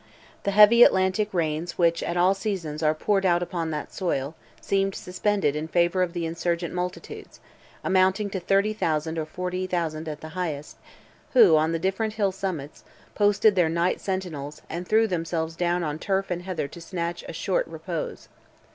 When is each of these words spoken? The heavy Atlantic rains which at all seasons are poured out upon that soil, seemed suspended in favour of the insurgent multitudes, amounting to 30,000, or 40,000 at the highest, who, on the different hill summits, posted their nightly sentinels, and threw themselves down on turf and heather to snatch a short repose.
The 0.45 0.49
heavy 0.49 0.81
Atlantic 0.81 1.31
rains 1.31 1.77
which 1.77 2.01
at 2.01 2.17
all 2.17 2.33
seasons 2.33 2.81
are 2.81 2.95
poured 2.95 3.23
out 3.23 3.43
upon 3.43 3.69
that 3.69 3.93
soil, 3.93 4.33
seemed 4.59 4.95
suspended 4.95 5.55
in 5.55 5.67
favour 5.67 6.01
of 6.01 6.13
the 6.13 6.25
insurgent 6.25 6.73
multitudes, 6.73 7.39
amounting 7.83 8.31
to 8.31 8.39
30,000, 8.39 9.19
or 9.19 9.27
40,000 9.27 10.09
at 10.09 10.21
the 10.21 10.29
highest, 10.29 10.77
who, 11.33 11.55
on 11.55 11.71
the 11.71 11.77
different 11.77 12.13
hill 12.13 12.31
summits, 12.31 12.83
posted 13.13 13.53
their 13.53 13.69
nightly 13.69 13.99
sentinels, 13.99 14.63
and 14.71 14.87
threw 14.87 15.05
themselves 15.05 15.55
down 15.55 15.83
on 15.83 15.99
turf 15.99 16.31
and 16.31 16.41
heather 16.41 16.67
to 16.67 16.81
snatch 16.81 17.23
a 17.27 17.33
short 17.33 17.67
repose. 17.67 18.27